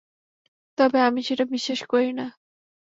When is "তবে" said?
0.77-0.97